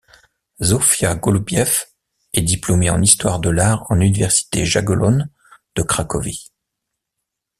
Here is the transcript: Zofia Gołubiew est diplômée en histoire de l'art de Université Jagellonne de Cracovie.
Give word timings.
Zofia 0.59 1.13
Gołubiew 1.13 1.93
est 2.33 2.41
diplômée 2.41 2.89
en 2.89 3.03
histoire 3.03 3.39
de 3.39 3.51
l'art 3.51 3.85
de 3.91 3.97
Université 4.03 4.65
Jagellonne 4.65 5.29
de 5.75 5.83
Cracovie. 5.83 6.49